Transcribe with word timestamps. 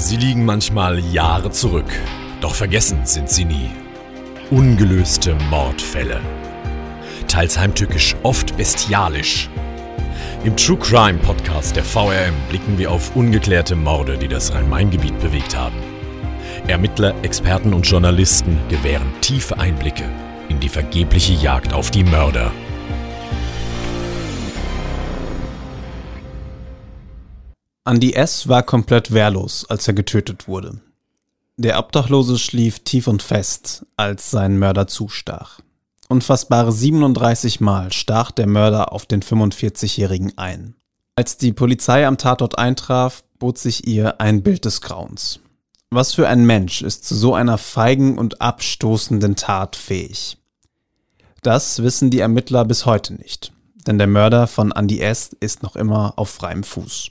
Sie 0.00 0.16
liegen 0.16 0.46
manchmal 0.46 0.98
Jahre 0.98 1.50
zurück, 1.50 1.92
doch 2.40 2.54
vergessen 2.54 3.00
sind 3.04 3.28
sie 3.28 3.44
nie. 3.44 3.70
Ungelöste 4.50 5.36
Mordfälle. 5.50 6.22
Teils 7.28 7.58
heimtückisch, 7.58 8.16
oft 8.22 8.56
bestialisch. 8.56 9.50
Im 10.42 10.56
True 10.56 10.78
Crime 10.78 11.18
Podcast 11.18 11.76
der 11.76 11.84
VRM 11.84 12.34
blicken 12.48 12.78
wir 12.78 12.90
auf 12.90 13.14
ungeklärte 13.14 13.76
Morde, 13.76 14.16
die 14.16 14.28
das 14.28 14.54
Rhein-Main-Gebiet 14.54 15.20
bewegt 15.20 15.54
haben. 15.54 15.76
Ermittler, 16.66 17.14
Experten 17.22 17.74
und 17.74 17.86
Journalisten 17.86 18.58
gewähren 18.70 19.12
tiefe 19.20 19.58
Einblicke 19.58 20.08
in 20.48 20.60
die 20.60 20.70
vergebliche 20.70 21.34
Jagd 21.34 21.74
auf 21.74 21.90
die 21.90 22.04
Mörder. 22.04 22.50
Andy 27.86 28.12
S. 28.12 28.46
war 28.46 28.62
komplett 28.62 29.12
wehrlos, 29.12 29.64
als 29.68 29.88
er 29.88 29.94
getötet 29.94 30.46
wurde. 30.46 30.80
Der 31.56 31.78
Obdachlose 31.78 32.38
schlief 32.38 32.80
tief 32.80 33.06
und 33.06 33.22
fest, 33.22 33.86
als 33.96 34.30
sein 34.30 34.58
Mörder 34.58 34.86
zustach. 34.86 35.60
Unfassbare 36.08 36.72
37 36.72 37.60
Mal 37.60 37.92
stach 37.92 38.32
der 38.32 38.46
Mörder 38.46 38.92
auf 38.92 39.06
den 39.06 39.22
45-Jährigen 39.22 40.36
ein. 40.36 40.74
Als 41.16 41.38
die 41.38 41.52
Polizei 41.52 42.06
am 42.06 42.18
Tatort 42.18 42.58
eintraf, 42.58 43.24
bot 43.38 43.56
sich 43.56 43.86
ihr 43.86 44.20
ein 44.20 44.42
Bild 44.42 44.66
des 44.66 44.82
Grauens. 44.82 45.40
Was 45.88 46.14
für 46.14 46.28
ein 46.28 46.44
Mensch 46.44 46.82
ist 46.82 47.04
zu 47.04 47.14
so 47.14 47.34
einer 47.34 47.58
feigen 47.58 48.18
und 48.18 48.42
abstoßenden 48.42 49.36
Tat 49.36 49.74
fähig? 49.76 50.36
Das 51.42 51.82
wissen 51.82 52.10
die 52.10 52.20
Ermittler 52.20 52.66
bis 52.66 52.84
heute 52.84 53.14
nicht, 53.14 53.52
denn 53.86 53.96
der 53.96 54.06
Mörder 54.06 54.46
von 54.46 54.72
Andy 54.72 55.00
S. 55.00 55.30
ist 55.40 55.62
noch 55.62 55.76
immer 55.76 56.14
auf 56.16 56.28
freiem 56.28 56.62
Fuß. 56.62 57.08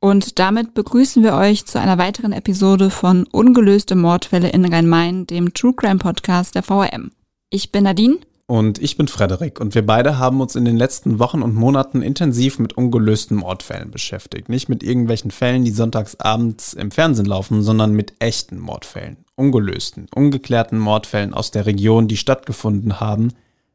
Und 0.00 0.38
damit 0.38 0.74
begrüßen 0.74 1.24
wir 1.24 1.34
euch 1.34 1.66
zu 1.66 1.80
einer 1.80 1.98
weiteren 1.98 2.32
Episode 2.32 2.88
von 2.88 3.24
Ungelöste 3.32 3.96
Mordfälle 3.96 4.48
in 4.50 4.64
Rhein-Main, 4.64 5.26
dem 5.26 5.52
True 5.52 5.74
Crime 5.74 5.98
Podcast 5.98 6.54
der 6.54 6.62
VRM. 6.62 7.10
Ich 7.50 7.72
bin 7.72 7.82
Nadine. 7.82 8.18
Und 8.46 8.80
ich 8.80 8.96
bin 8.96 9.08
Frederik 9.08 9.60
und 9.60 9.74
wir 9.74 9.84
beide 9.84 10.18
haben 10.18 10.40
uns 10.40 10.54
in 10.54 10.64
den 10.64 10.76
letzten 10.76 11.18
Wochen 11.18 11.42
und 11.42 11.54
Monaten 11.54 12.00
intensiv 12.00 12.60
mit 12.60 12.74
ungelösten 12.74 13.36
Mordfällen 13.36 13.90
beschäftigt. 13.90 14.48
Nicht 14.48 14.68
mit 14.68 14.84
irgendwelchen 14.84 15.32
Fällen, 15.32 15.64
die 15.64 15.72
sonntagsabends 15.72 16.74
im 16.74 16.92
Fernsehen 16.92 17.26
laufen, 17.26 17.62
sondern 17.62 17.92
mit 17.92 18.14
echten 18.20 18.58
Mordfällen. 18.58 19.18
Ungelösten, 19.34 20.06
ungeklärten 20.14 20.78
Mordfällen 20.78 21.34
aus 21.34 21.50
der 21.50 21.66
Region, 21.66 22.06
die 22.06 22.16
stattgefunden 22.16 23.00
haben, 23.00 23.32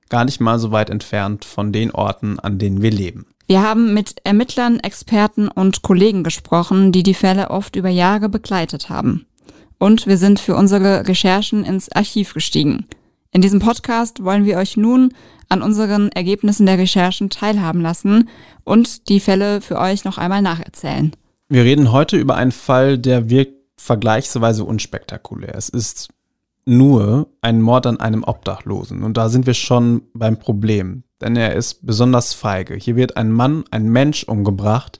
gar 0.09 0.25
nicht 0.25 0.39
mal 0.39 0.57
so 0.57 0.71
weit 0.71 0.89
entfernt 0.89 1.43
von 1.43 1.73
den 1.73 1.91
Orten, 1.91 2.39
an 2.39 2.57
denen 2.57 2.81
wir 2.81 2.91
leben. 2.91 3.27
Wir 3.47 3.61
haben 3.61 3.93
mit 3.93 4.15
Ermittlern, 4.23 4.79
Experten 4.79 5.47
und 5.49 5.81
Kollegen 5.81 6.23
gesprochen, 6.23 6.91
die 6.91 7.03
die 7.03 7.13
Fälle 7.13 7.49
oft 7.49 7.75
über 7.75 7.89
Jahre 7.89 8.29
begleitet 8.29 8.89
haben. 8.89 9.25
Und 9.77 10.07
wir 10.07 10.17
sind 10.17 10.39
für 10.39 10.55
unsere 10.55 11.07
Recherchen 11.07 11.65
ins 11.65 11.91
Archiv 11.91 12.33
gestiegen. 12.33 12.85
In 13.31 13.41
diesem 13.41 13.59
Podcast 13.59 14.23
wollen 14.23 14.45
wir 14.45 14.57
euch 14.57 14.77
nun 14.77 15.13
an 15.49 15.61
unseren 15.61 16.09
Ergebnissen 16.11 16.65
der 16.65 16.77
Recherchen 16.77 17.29
teilhaben 17.29 17.81
lassen 17.81 18.29
und 18.63 19.09
die 19.09 19.19
Fälle 19.19 19.59
für 19.59 19.77
euch 19.77 20.05
noch 20.05 20.17
einmal 20.17 20.41
nacherzählen. 20.41 21.13
Wir 21.49 21.63
reden 21.63 21.91
heute 21.91 22.17
über 22.17 22.35
einen 22.35 22.51
Fall, 22.51 22.97
der 22.97 23.29
wirkt 23.29 23.57
vergleichsweise 23.75 24.63
unspektakulär. 24.63 25.55
Es 25.55 25.67
ist 25.67 26.09
nur 26.65 27.27
ein 27.41 27.61
Mord 27.61 27.87
an 27.87 27.99
einem 27.99 28.23
Obdachlosen. 28.23 29.03
Und 29.03 29.17
da 29.17 29.29
sind 29.29 29.45
wir 29.45 29.53
schon 29.53 30.03
beim 30.13 30.37
Problem 30.37 31.03
denn 31.23 31.37
er 31.37 31.55
ist 31.55 31.85
besonders 31.85 32.33
feige. 32.33 32.75
Hier 32.75 32.95
wird 32.95 33.17
ein 33.17 33.31
Mann, 33.31 33.63
ein 33.71 33.89
Mensch 33.89 34.25
umgebracht, 34.25 34.99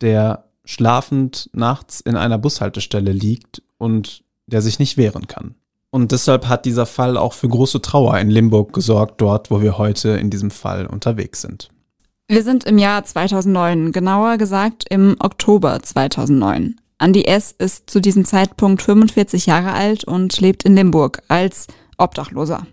der 0.00 0.44
schlafend 0.64 1.50
nachts 1.52 2.00
in 2.00 2.16
einer 2.16 2.38
Bushaltestelle 2.38 3.12
liegt 3.12 3.62
und 3.76 4.24
der 4.46 4.62
sich 4.62 4.78
nicht 4.78 4.96
wehren 4.96 5.26
kann. 5.26 5.54
Und 5.90 6.12
deshalb 6.12 6.48
hat 6.48 6.64
dieser 6.64 6.86
Fall 6.86 7.18
auch 7.18 7.34
für 7.34 7.48
große 7.48 7.82
Trauer 7.82 8.18
in 8.18 8.30
Limburg 8.30 8.72
gesorgt, 8.72 9.20
dort, 9.20 9.50
wo 9.50 9.60
wir 9.60 9.76
heute 9.76 10.10
in 10.10 10.30
diesem 10.30 10.50
Fall 10.50 10.86
unterwegs 10.86 11.42
sind. 11.42 11.68
Wir 12.28 12.42
sind 12.42 12.64
im 12.64 12.78
Jahr 12.78 13.04
2009, 13.04 13.92
genauer 13.92 14.38
gesagt 14.38 14.86
im 14.88 15.16
Oktober 15.18 15.82
2009. 15.82 16.76
Andy 16.98 17.24
S. 17.24 17.52
ist 17.52 17.90
zu 17.90 18.00
diesem 18.00 18.24
Zeitpunkt 18.24 18.82
45 18.82 19.46
Jahre 19.46 19.72
alt 19.72 20.04
und 20.04 20.40
lebt 20.40 20.64
in 20.64 20.74
Limburg 20.74 21.22
als 21.28 21.66
Obdachloser. 21.98 22.66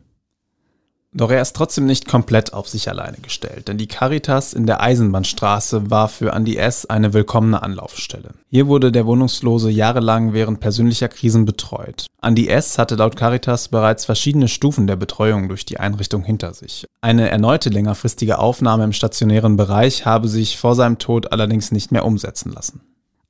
Doch 1.11 1.31
er 1.31 1.41
ist 1.41 1.55
trotzdem 1.55 1.87
nicht 1.87 2.07
komplett 2.07 2.53
auf 2.53 2.69
sich 2.69 2.87
alleine 2.87 3.17
gestellt, 3.17 3.67
denn 3.67 3.79
die 3.79 3.87
Caritas 3.87 4.53
in 4.53 4.67
der 4.67 4.81
Eisenbahnstraße 4.81 5.89
war 5.89 6.07
für 6.07 6.33
Andy 6.33 6.55
S. 6.57 6.85
eine 6.85 7.13
willkommene 7.13 7.63
Anlaufstelle. 7.63 8.35
Hier 8.47 8.67
wurde 8.67 8.91
der 8.91 9.07
Wohnungslose 9.07 9.71
jahrelang 9.71 10.33
während 10.33 10.59
persönlicher 10.59 11.07
Krisen 11.07 11.45
betreut. 11.45 12.05
Andy 12.21 12.47
S. 12.47 12.77
hatte 12.77 12.93
laut 12.93 13.15
Caritas 13.15 13.69
bereits 13.69 14.05
verschiedene 14.05 14.47
Stufen 14.47 14.85
der 14.85 14.97
Betreuung 14.97 15.47
durch 15.47 15.65
die 15.65 15.79
Einrichtung 15.79 16.23
hinter 16.23 16.53
sich. 16.53 16.85
Eine 17.01 17.31
erneute 17.31 17.69
längerfristige 17.69 18.37
Aufnahme 18.37 18.83
im 18.83 18.93
stationären 18.93 19.57
Bereich 19.57 20.05
habe 20.05 20.27
sich 20.27 20.59
vor 20.59 20.75
seinem 20.75 20.99
Tod 20.99 21.31
allerdings 21.31 21.71
nicht 21.71 21.91
mehr 21.91 22.05
umsetzen 22.05 22.51
lassen. 22.51 22.81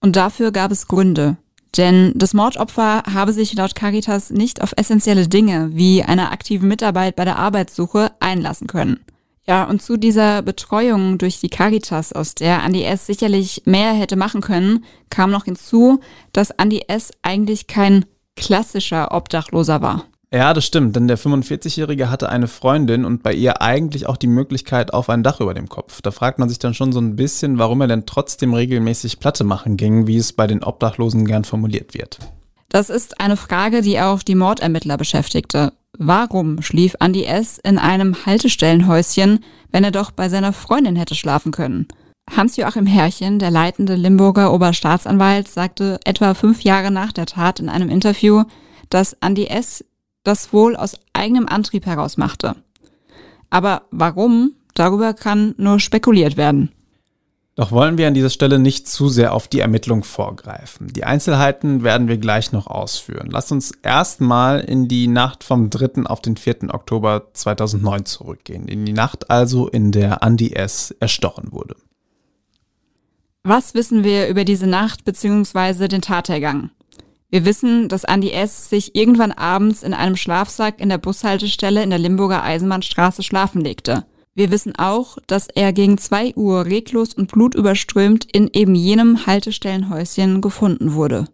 Und 0.02 0.16
dafür 0.16 0.52
gab 0.52 0.72
es 0.72 0.88
Gründe. 0.88 1.38
Denn 1.78 2.14
das 2.16 2.34
Mordopfer 2.34 3.04
habe 3.14 3.34
sich 3.34 3.54
laut 3.54 3.76
Caritas 3.76 4.32
nicht 4.32 4.62
auf 4.62 4.74
essentielle 4.76 5.28
Dinge 5.28 5.70
wie 5.74 6.04
eine 6.04 6.32
aktive 6.32 6.66
Mitarbeit 6.66 7.16
bei 7.16 7.26
der 7.26 7.38
Arbeitssuche 7.38 8.12
einlassen 8.20 8.68
können. 8.68 9.00
Ja, 9.46 9.64
und 9.64 9.82
zu 9.82 9.98
dieser 9.98 10.42
Betreuung 10.42 11.18
durch 11.18 11.40
die 11.40 11.50
Caritas, 11.50 12.14
aus 12.14 12.36
der 12.36 12.64
Andy 12.64 12.84
S. 12.84 13.08
sicherlich 13.08 13.64
mehr 13.66 13.94
hätte 13.94 14.16
machen 14.16 14.42
können, 14.42 14.86
kam 15.10 15.32
noch 15.32 15.46
hinzu, 15.46 16.00
dass 16.34 16.52
Andy 16.52 16.84
S. 16.88 17.12
eigentlich 17.24 17.68
kein 17.68 18.06
klassischer 18.36 19.12
Obdachloser 19.12 19.82
war. 19.82 20.06
Ja, 20.32 20.54
das 20.54 20.64
stimmt, 20.64 20.96
denn 20.96 21.08
der 21.08 21.18
45-Jährige 21.18 22.12
hatte 22.12 22.30
eine 22.30 22.48
Freundin 22.48 23.04
und 23.04 23.24
bei 23.24 23.34
ihr 23.34 23.64
eigentlich 23.64 24.06
auch 24.06 24.18
die 24.18 24.28
Möglichkeit 24.28 24.94
auf 24.94 25.10
ein 25.10 25.24
Dach 25.24 25.40
über 25.40 25.56
dem 25.56 25.70
Kopf. 25.70 26.04
Da 26.04 26.12
fragt 26.12 26.38
man 26.38 26.48
sich 26.50 26.60
dann 26.60 26.76
schon 26.76 26.92
so 26.92 27.00
ein 27.00 27.16
bisschen, 27.16 27.58
warum 27.58 27.82
er 27.82 27.88
denn 27.88 28.06
trotzdem 28.06 28.54
regelmäßig 28.54 29.20
Platte 29.20 29.44
machen 29.44 29.76
ging, 29.76 30.06
wie 30.06 30.18
es 30.18 30.34
bei 30.34 30.46
den 30.46 30.64
Obdachlosen 30.64 31.26
gern 31.26 31.46
formuliert 31.46 31.96
wird. 31.96 32.20
Das 32.70 32.92
ist 32.92 33.20
eine 33.20 33.38
Frage, 33.38 33.82
die 33.82 34.00
auch 34.00 34.22
die 34.22 34.36
Mordermittler 34.36 34.98
beschäftigte. 34.98 35.74
Warum 35.98 36.62
schlief 36.62 36.96
Andy 37.00 37.24
S. 37.24 37.58
in 37.58 37.80
einem 37.80 38.16
Haltestellenhäuschen, 38.28 39.44
wenn 39.72 39.84
er 39.84 39.92
doch 39.92 40.12
bei 40.12 40.30
seiner 40.30 40.54
Freundin 40.54 40.96
hätte 40.96 41.16
schlafen 41.16 41.52
können? 41.52 41.88
Hans-Joachim 42.30 42.86
Herrchen, 42.86 43.40
der 43.40 43.50
leitende 43.50 43.96
Limburger 43.96 44.54
Oberstaatsanwalt, 44.54 45.48
sagte 45.48 46.00
etwa 46.06 46.36
fünf 46.36 46.62
Jahre 46.62 46.92
nach 46.92 47.12
der 47.12 47.26
Tat 47.26 47.60
in 47.60 47.70
einem 47.70 47.90
Interview, 47.90 48.44
dass 48.92 49.14
Andy 49.14 49.48
S 49.48 49.84
das 50.24 50.54
wohl 50.54 50.76
aus 50.76 50.96
eigenem 51.14 51.48
Antrieb 51.48 51.86
heraus 51.86 52.18
machte. 52.18 52.56
Aber 53.50 53.84
warum, 53.92 54.54
darüber 54.74 55.14
kann 55.14 55.56
nur 55.58 55.80
spekuliert 55.80 56.38
werden. 56.38 56.72
Doch 57.60 57.74
wollen 57.74 57.98
wir 57.98 58.08
an 58.08 58.14
dieser 58.14 58.30
Stelle 58.30 58.58
nicht 58.58 58.88
zu 58.88 59.10
sehr 59.10 59.34
auf 59.34 59.50
die 59.50 59.60
Ermittlung 59.60 60.06
vorgreifen. 60.06 60.94
Die 60.94 61.04
Einzelheiten 61.04 61.84
werden 61.84 62.08
wir 62.08 62.18
gleich 62.18 62.54
noch 62.54 62.68
ausführen. 62.68 63.28
Lass 63.30 63.52
uns 63.52 63.72
erstmal 63.84 64.62
in 64.62 64.88
die 64.88 65.08
Nacht 65.08 65.44
vom 65.44 65.70
3. 65.70 66.06
auf 66.06 66.22
den 66.22 66.38
4. 66.38 66.74
Oktober 66.74 67.32
2009 67.34 68.06
zurückgehen. 68.06 68.70
In 68.70 68.86
die 68.86 68.94
Nacht 68.94 69.30
also, 69.30 69.68
in 69.68 69.92
der 69.92 70.24
Andy 70.24 70.54
S. 70.54 70.96
erstochen 71.02 71.52
wurde. 71.52 71.76
Was 73.44 73.74
wissen 73.74 74.06
wir 74.06 74.30
über 74.30 74.46
diese 74.46 74.68
Nacht 74.68 75.04
bzw. 75.04 75.90
den 75.90 76.02
Tathergang? 76.02 76.70
Wir 77.32 77.46
wissen, 77.46 77.90
dass 77.90 78.06
Andy 78.06 78.32
S. 78.32 78.70
sich 78.70 78.96
irgendwann 78.96 79.32
abends 79.32 79.84
in 79.84 79.94
einem 79.94 80.16
Schlafsack 80.16 80.80
in 80.80 80.90
der 80.90 80.98
Bushaltestelle 80.98 81.84
in 81.84 81.92
der 81.92 82.00
Limburger 82.00 82.44
Eisenbahnstraße 82.44 83.22
schlafen 83.22 83.62
legte. 83.62 84.06
Wir 84.34 84.50
wissen 84.50 84.76
auch, 84.78 85.18
dass 85.28 85.48
er 85.48 85.72
gegen 85.72 86.00
zwei 86.00 86.34
Uhr 86.36 86.66
reglos 86.66 87.14
und 87.14 87.32
blutüberströmt 87.32 88.26
in 88.26 88.50
eben 88.52 88.74
jenem 88.74 89.28
Haltestellenhäuschen 89.28 90.42
gefunden 90.42 90.94
wurde. 90.94 91.26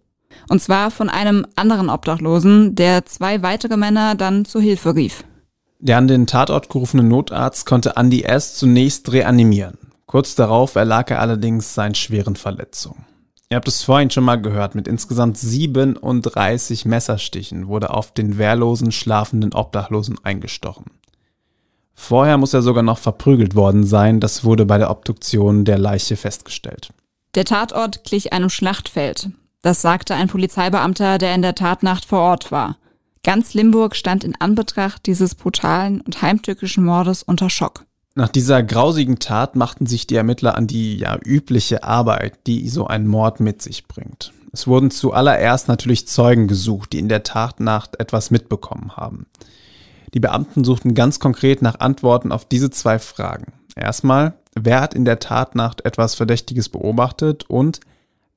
Und 0.50 0.62
zwar 0.62 0.92
von 0.92 1.10
einem 1.10 1.48
anderen 1.56 1.90
Obdachlosen, 1.90 2.75
der 2.75 3.06
zwei 3.06 3.42
weitere 3.42 3.78
Männer 3.78 4.16
dann 4.16 4.44
zur 4.44 4.62
Hilfe 4.62 4.96
rief. 4.96 5.24
Der 5.80 5.98
an 5.98 6.08
den 6.08 6.28
Tatort 6.28 6.69
gerufene 6.69 7.04
Notarzt 7.04 7.66
konnte 7.66 7.94
Andy 7.96 8.24
S. 8.24 8.56
zunächst 8.56 9.12
reanimieren. 9.14 9.78
Kurz 10.08 10.36
darauf 10.36 10.75
erlag 10.75 11.10
er 11.10 11.22
allerdings 11.22 11.74
seinen 11.74 11.96
schweren 11.96 12.36
Verletzungen. 12.36 13.05
Ihr 13.50 13.57
habt 13.57 13.68
es 13.68 13.83
vorhin 13.83 14.09
schon 14.09 14.24
mal 14.24 14.42
gehört, 14.42 14.74
mit 14.74 14.88
insgesamt 14.88 15.38
37 15.38 16.86
Messerstichen 16.86 17.68
wurde 17.68 17.92
auf 17.92 18.12
den 18.12 18.38
wehrlosen, 18.38 18.92
schlafenden 18.92 19.53
Obdachlosen 19.53 20.18
eingestochen. 20.24 20.86
Vorher 21.94 22.38
muss 22.38 22.53
er 22.53 22.62
sogar 22.62 22.83
noch 22.83 22.97
verprügelt 22.97 23.56
worden 23.56 23.86
sein, 23.86 24.19
das 24.19 24.44
wurde 24.44 24.65
bei 24.65 24.77
der 24.77 24.89
Obduktion 24.89 25.63
der 25.63 25.77
Leiche 25.77 26.18
festgestellt. 26.18 26.89
Der 27.36 27.45
Tatort 27.45 28.03
glich 28.03 28.33
einem 28.33 28.50
Schlachtfeld. 28.50 29.30
Das 29.62 29.81
sagte 29.81 30.15
ein 30.15 30.27
Polizeibeamter, 30.27 31.18
der 31.18 31.36
in 31.36 31.42
der 31.42 31.56
Tatnacht 31.56 32.06
vor 32.06 32.19
Ort 32.19 32.51
war. 32.51 32.77
Ganz 33.24 33.53
Limburg 33.53 33.95
stand 33.95 34.24
in 34.24 34.39
Anbetracht 34.39 35.06
dieses 35.06 35.36
brutalen 35.36 36.01
und 36.01 36.21
heimtückischen 36.21 36.83
Mordes 36.83 37.24
unter 37.24 37.50
Schock. 37.50 37.86
Nach 38.18 38.30
dieser 38.30 38.64
grausigen 38.64 39.20
Tat 39.20 39.58
machten 39.58 39.88
sich 39.88 40.08
die 40.08 40.16
Ermittler 40.16 40.56
an 40.56 40.68
die 40.68 40.98
ja 40.98 41.18
übliche 41.22 41.84
Arbeit, 41.84 42.48
die 42.48 42.70
so 42.70 42.88
ein 42.88 43.08
Mord 43.08 43.42
mit 43.42 43.62
sich 43.62 43.90
bringt. 43.90 44.32
Es 44.54 44.68
wurden 44.68 44.90
zuallererst 44.90 45.68
natürlich 45.68 46.08
Zeugen 46.08 46.48
gesucht, 46.48 46.94
die 46.94 47.00
in 47.00 47.10
der 47.10 47.24
Tatnacht 47.24 48.00
etwas 48.00 48.32
mitbekommen 48.32 48.96
haben. 48.96 49.26
Die 50.14 50.22
Beamten 50.22 50.64
suchten 50.64 50.94
ganz 50.94 51.20
konkret 51.20 51.62
nach 51.62 51.82
Antworten 51.82 52.32
auf 52.32 52.46
diese 52.46 52.70
zwei 52.70 53.00
Fragen. 53.00 53.52
Erstmal, 53.76 54.36
wer 54.56 54.80
hat 54.80 54.94
in 54.94 55.04
der 55.04 55.20
Tatnacht 55.20 55.84
etwas 55.84 56.16
Verdächtiges 56.16 56.70
beobachtet 56.70 57.44
und 57.50 57.82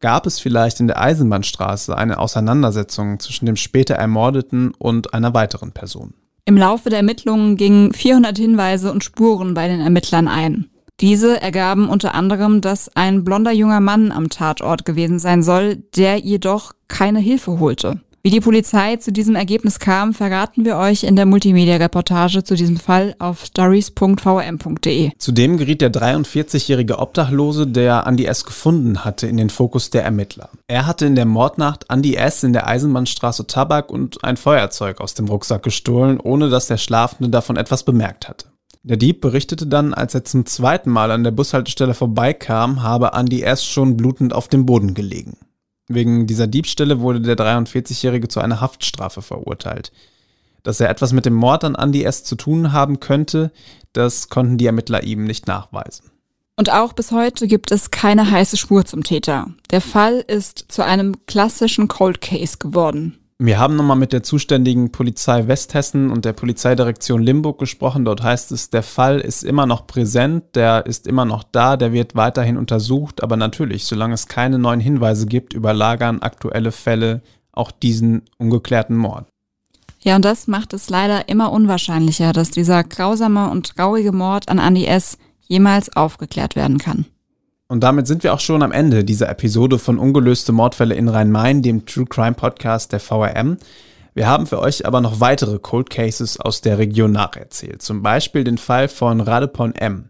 gab 0.01 0.27
es 0.27 0.41
vielleicht 0.41 0.81
in 0.81 0.89
der 0.89 1.01
Eisenbahnstraße 1.01 1.97
eine 1.97 2.19
Auseinandersetzung 2.19 3.21
zwischen 3.21 3.47
dem 3.47 3.55
später 3.55 3.95
Ermordeten 3.95 4.73
und 4.77 5.15
einer 5.15 5.35
weiteren 5.35 5.71
Person? 5.71 6.15
Im 6.49 6.56
Laufe 6.56 6.89
der 6.89 7.00
Ermittlungen 7.00 7.56
gingen 7.59 7.93
400 7.93 8.39
Hinweise 8.39 8.91
und 8.91 9.05
Spuren 9.05 9.53
bei 9.53 9.69
den 9.69 9.81
Ermittlern 9.81 10.29
ein. 10.29 10.71
Diese 10.99 11.43
ergaben 11.43 11.91
unter 11.91 12.15
anderem, 12.15 12.62
dass 12.62 12.89
ein 12.97 13.23
blonder 13.23 13.53
junger 13.53 13.81
Mann 13.81 14.11
am 14.11 14.31
Tatort 14.31 14.87
gewesen 14.87 15.19
sein 15.19 15.43
soll, 15.43 15.77
der 15.95 16.17
jedoch 16.17 16.73
keine 16.89 17.19
Hilfe 17.19 17.61
holte. 17.61 18.00
Wie 18.20 18.31
die 18.31 18.41
Polizei 18.41 18.97
zu 18.97 19.12
diesem 19.12 19.37
Ergebnis 19.37 19.79
kam, 19.79 20.12
verraten 20.12 20.65
wir 20.65 20.76
euch 20.76 21.05
in 21.05 21.15
der 21.15 21.25
Multimedia-Reportage 21.25 22.43
zu 22.43 22.56
diesem 22.56 22.76
Fall 22.76 23.15
auf 23.20 23.44
stories.vm.de. 23.44 25.12
Zudem 25.17 25.56
geriet 25.56 25.81
der 25.81 25.93
43-jährige 25.93 26.99
Obdachlose, 26.99 27.69
der 27.69 28.09
Andy 28.09 28.25
S. 28.25 28.44
gefunden 28.44 29.05
hatte, 29.05 29.29
in 29.29 29.37
den 29.37 29.50
Fokus 29.50 29.91
der 29.91 30.03
Ermittler. 30.03 30.50
Er 30.67 30.87
hatte 30.87 31.06
in 31.06 31.15
der 31.15 31.26
Mordnacht 31.26 31.87
Andy 31.88 32.17
S. 32.17 32.43
in 32.43 32.53
der 32.53 32.67
Eisenbahnstraße 32.67 33.47
Tabak 33.47 33.88
und 33.88 34.25
ein 34.25 34.37
Feuerzeug 34.37 35.00
aus 35.00 35.15
dem 35.15 35.29
Rucksack 35.29 35.62
gestohlen, 35.62 36.19
ohne 36.19 36.49
dass 36.49 36.67
der 36.67 36.79
Schlafende 36.79 37.31
davon 37.31 37.56
etwas 37.56 37.85
bemerkt 37.85 38.29
hatte. 38.29 38.47
Der 38.82 38.97
Dieb 38.97 39.20
berichtete 39.20 39.69
dann, 39.69 39.94
als 39.94 40.15
er 40.15 40.25
zum 40.25 40.44
zweiten 40.44 40.91
Mal 40.91 41.12
an 41.12 41.23
der 41.23 41.31
Bushaltestelle 41.31 41.94
vorbeikam, 41.94 42.82
habe 42.82 43.12
Andy 43.15 43.43
S. 43.43 43.65
schon 43.65 43.97
blutend 43.97 44.32
auf 44.32 44.49
dem 44.49 44.67
Boden 44.67 44.94
gelegen. 44.94 45.37
Wegen 45.88 46.26
dieser 46.26 46.46
Diebstähle 46.46 47.00
wurde 47.00 47.20
der 47.20 47.37
43-Jährige 47.37 48.29
zu 48.29 48.40
einer 48.40 48.61
Haftstrafe 48.61 49.23
verurteilt. 49.23 49.90
Dass 50.62 50.81
er 50.81 50.90
etwas 50.90 51.12
mit 51.12 51.25
dem 51.25 51.35
Mord 51.35 51.64
an 51.64 51.75
Andy 51.75 52.05
S. 52.05 52.25
zu 52.25 52.37
tun 52.37 52.73
haben 52.73 53.00
könnte, 53.00 53.50
das 53.94 54.29
konnten 54.29 54.58
die 54.58 54.67
Ermittler 54.67 55.02
ihm 55.02 55.25
nicht 55.25 55.46
nachweisen. 55.46 56.11
Und 56.56 56.70
auch 56.73 56.93
bis 56.93 57.12
heute 57.12 57.46
gibt 57.46 57.70
es 57.70 57.90
keine 57.90 58.31
heiße 58.31 58.56
Spur 58.56 58.85
zum 58.85 59.05
Täter. 59.05 59.46
Der 59.70 59.81
Fall 59.81 60.25
ist 60.26 60.67
zu 60.69 60.85
einem 60.85 61.25
klassischen 61.26 61.88
Cold 61.88 62.20
Case 62.20 62.58
geworden. 62.58 63.17
Wir 63.40 63.61
haben 63.61 63.76
nochmal 63.76 63.96
mit 63.96 64.12
der 64.12 64.25
zuständigen 64.25 64.90
Polizei 64.90 65.46
Westhessen 65.46 66.11
und 66.11 66.25
der 66.25 66.32
Polizeidirektion 66.32 67.23
Limburg 67.23 67.61
gesprochen. 67.61 68.05
Dort 68.05 68.20
heißt 68.20 68.50
es, 68.50 68.70
der 68.70 68.82
Fall 68.82 69.20
ist 69.20 69.44
immer 69.44 69.64
noch 69.64 69.87
präsent, 69.87 70.56
der 70.56 70.87
ist 70.87 71.06
immer 71.06 71.25
noch 71.25 71.44
da, 71.44 71.76
der 71.76 71.93
wird 71.93 72.17
weiterhin 72.17 72.56
untersucht. 72.56 73.23
Aber 73.23 73.37
natürlich, 73.37 73.85
solange 73.85 74.14
es 74.14 74.26
keine 74.26 74.58
neuen 74.58 74.81
Hinweise 74.81 75.26
gibt, 75.26 75.52
überlagern 75.52 76.20
aktuelle 76.20 76.73
Fälle 76.73 77.23
auch 77.52 77.70
diesen 77.70 78.23
ungeklärten 78.38 78.96
Mord. 78.96 79.29
Ja, 80.00 80.17
und 80.17 80.25
das 80.25 80.49
macht 80.49 80.73
es 80.73 80.91
leider 80.91 81.29
immer 81.29 81.52
unwahrscheinlicher, 81.52 82.32
dass 82.32 82.50
dieser 82.50 82.82
grausame 82.82 83.50
und 83.50 83.76
traurige 83.76 84.11
Mord 84.11 84.49
an 84.49 84.58
Andy 84.58 84.84
S. 84.87 85.17
jemals 85.46 85.94
aufgeklärt 85.94 86.56
werden 86.56 86.79
kann. 86.79 87.06
Und 87.70 87.81
damit 87.81 88.06
sind 88.06 88.23
wir 88.23 88.32
auch 88.32 88.41
schon 88.41 88.62
am 88.62 88.73
Ende 88.73 89.05
dieser 89.05 89.29
Episode 89.29 89.79
von 89.79 89.99
Ungelöste 89.99 90.53
Mordfälle 90.53 90.94
in 90.94 91.06
Rhein-Main, 91.06 91.61
dem 91.61 91.85
True 91.85 92.06
Crime 92.06 92.32
Podcast 92.32 92.93
der 92.93 93.00
VRM. 93.00 93.59
Wir 94.15 94.26
haben 94.26 94.47
für 94.47 94.59
euch 94.59 94.87
aber 94.87 95.03
noch 95.03 95.20
weitere 95.20 95.59
Cold 95.59 95.91
Cases 95.91 96.41
aus 96.41 96.62
der 96.62 96.79
Region 96.79 97.12
nacherzählt. 97.12 97.82
Zum 97.82 98.03
Beispiel 98.03 98.43
den 98.43 98.56
Fall 98.56 98.88
von 98.88 99.20
Radepon 99.20 99.75
M. 99.75 100.09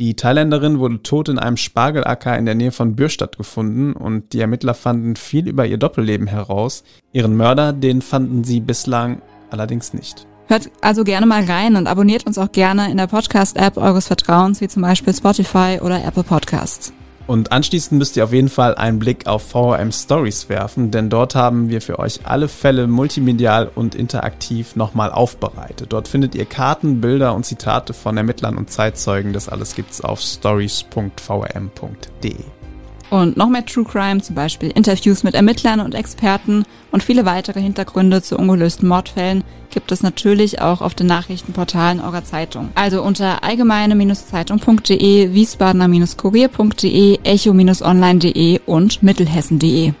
Die 0.00 0.16
Thailänderin 0.16 0.80
wurde 0.80 1.00
tot 1.04 1.28
in 1.28 1.38
einem 1.38 1.56
Spargelacker 1.56 2.36
in 2.36 2.46
der 2.46 2.56
Nähe 2.56 2.72
von 2.72 2.96
Bürstadt 2.96 3.36
gefunden 3.36 3.92
und 3.92 4.32
die 4.32 4.40
Ermittler 4.40 4.74
fanden 4.74 5.14
viel 5.14 5.46
über 5.46 5.66
ihr 5.66 5.78
Doppelleben 5.78 6.26
heraus. 6.26 6.82
Ihren 7.12 7.36
Mörder, 7.36 7.72
den 7.72 8.02
fanden 8.02 8.42
sie 8.42 8.58
bislang 8.58 9.22
allerdings 9.50 9.94
nicht. 9.94 10.26
Hört 10.48 10.70
also 10.80 11.04
gerne 11.04 11.26
mal 11.26 11.44
rein 11.44 11.76
und 11.76 11.86
abonniert 11.86 12.26
uns 12.26 12.38
auch 12.38 12.50
gerne 12.50 12.90
in 12.90 12.96
der 12.96 13.06
Podcast-App 13.06 13.76
eures 13.76 14.06
Vertrauens, 14.06 14.62
wie 14.62 14.68
zum 14.68 14.80
Beispiel 14.80 15.14
Spotify 15.14 15.78
oder 15.82 16.02
Apple 16.02 16.24
Podcasts. 16.24 16.94
Und 17.26 17.52
anschließend 17.52 17.98
müsst 17.98 18.16
ihr 18.16 18.24
auf 18.24 18.32
jeden 18.32 18.48
Fall 18.48 18.74
einen 18.74 18.98
Blick 18.98 19.26
auf 19.26 19.42
VRM 19.42 19.92
Stories 19.92 20.48
werfen, 20.48 20.90
denn 20.90 21.10
dort 21.10 21.34
haben 21.34 21.68
wir 21.68 21.82
für 21.82 21.98
euch 21.98 22.20
alle 22.24 22.48
Fälle 22.48 22.86
multimedial 22.86 23.70
und 23.74 23.94
interaktiv 23.94 24.76
nochmal 24.76 25.12
aufbereitet. 25.12 25.92
Dort 25.92 26.08
findet 26.08 26.34
ihr 26.34 26.46
Karten, 26.46 27.02
Bilder 27.02 27.34
und 27.34 27.44
Zitate 27.44 27.92
von 27.92 28.16
Ermittlern 28.16 28.56
und 28.56 28.70
Zeitzeugen. 28.70 29.34
Das 29.34 29.50
alles 29.50 29.74
gibt's 29.74 30.00
auf 30.00 30.22
stories.vrm.de. 30.22 32.36
Und 33.10 33.36
noch 33.36 33.50
mehr 33.50 33.66
True 33.66 33.84
Crime, 33.84 34.22
zum 34.22 34.34
Beispiel 34.34 34.70
Interviews 34.70 35.22
mit 35.22 35.34
Ermittlern 35.34 35.80
und 35.80 35.94
Experten 35.94 36.64
und 36.92 37.02
viele 37.02 37.26
weitere 37.26 37.60
Hintergründe 37.60 38.22
zu 38.22 38.38
ungelösten 38.38 38.88
Mordfällen 38.88 39.44
gibt 39.70 39.92
es 39.92 40.02
natürlich 40.02 40.60
auch 40.60 40.80
auf 40.80 40.94
den 40.94 41.06
Nachrichtenportalen 41.06 42.00
eurer 42.00 42.24
Zeitung. 42.24 42.70
Also 42.74 43.02
unter 43.02 43.44
allgemeine-zeitung.de, 43.44 45.32
wiesbadener-kurier.de, 45.32 47.18
echo-online.de 47.24 48.60
und 48.66 49.02
mittelhessen.de. 49.02 49.92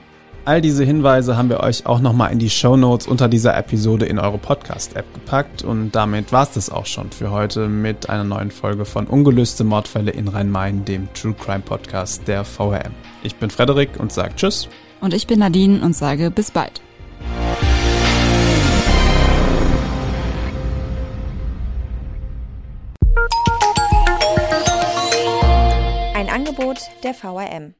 All 0.48 0.62
diese 0.62 0.82
Hinweise 0.82 1.36
haben 1.36 1.50
wir 1.50 1.60
euch 1.60 1.84
auch 1.84 2.00
nochmal 2.00 2.32
in 2.32 2.38
die 2.38 2.48
Show 2.48 2.74
Notes 2.74 3.06
unter 3.06 3.28
dieser 3.28 3.54
Episode 3.54 4.06
in 4.06 4.18
eure 4.18 4.38
Podcast-App 4.38 5.12
gepackt. 5.12 5.62
Und 5.62 5.90
damit 5.90 6.32
war 6.32 6.44
es 6.44 6.52
das 6.52 6.70
auch 6.70 6.86
schon 6.86 7.10
für 7.10 7.30
heute 7.30 7.68
mit 7.68 8.08
einer 8.08 8.24
neuen 8.24 8.50
Folge 8.50 8.86
von 8.86 9.06
Ungelöste 9.06 9.62
Mordfälle 9.62 10.10
in 10.10 10.26
Rhein-Main, 10.26 10.86
dem 10.86 11.12
True 11.12 11.34
Crime 11.38 11.60
Podcast 11.60 12.26
der 12.26 12.44
VRM. 12.44 12.94
Ich 13.22 13.36
bin 13.36 13.50
Frederik 13.50 14.00
und 14.00 14.10
sage 14.10 14.36
Tschüss. 14.36 14.68
Und 15.02 15.12
ich 15.12 15.26
bin 15.26 15.40
Nadine 15.40 15.82
und 15.82 15.94
sage 15.94 16.30
bis 16.30 16.50
bald. 16.50 16.80
Der 27.02 27.14
VRM. 27.14 27.74